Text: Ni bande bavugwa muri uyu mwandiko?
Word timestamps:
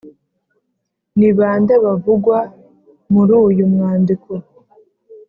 Ni 1.17 1.29
bande 1.37 1.73
bavugwa 1.85 2.37
muri 3.13 3.33
uyu 3.47 3.63
mwandiko? 3.73 4.31